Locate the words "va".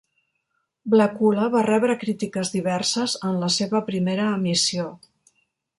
1.57-1.61